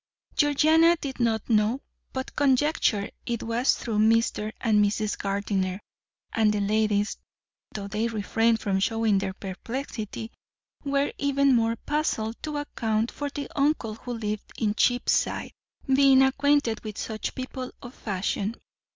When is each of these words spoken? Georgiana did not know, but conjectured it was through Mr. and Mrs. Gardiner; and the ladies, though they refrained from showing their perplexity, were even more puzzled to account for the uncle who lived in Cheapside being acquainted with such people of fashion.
Georgiana 0.35 0.95
did 0.99 1.19
not 1.19 1.47
know, 1.47 1.79
but 2.11 2.35
conjectured 2.35 3.11
it 3.27 3.43
was 3.43 3.75
through 3.75 3.99
Mr. 3.99 4.51
and 4.59 4.83
Mrs. 4.83 5.15
Gardiner; 5.15 5.79
and 6.33 6.51
the 6.51 6.59
ladies, 6.59 7.17
though 7.71 7.87
they 7.87 8.07
refrained 8.07 8.59
from 8.59 8.79
showing 8.79 9.19
their 9.19 9.35
perplexity, 9.35 10.31
were 10.83 11.13
even 11.19 11.53
more 11.55 11.75
puzzled 11.75 12.41
to 12.41 12.57
account 12.57 13.11
for 13.11 13.29
the 13.29 13.47
uncle 13.55 13.93
who 13.93 14.13
lived 14.13 14.51
in 14.57 14.73
Cheapside 14.73 15.51
being 15.85 16.23
acquainted 16.23 16.83
with 16.83 16.97
such 16.97 17.35
people 17.35 17.69
of 17.83 17.93
fashion. 17.93 18.55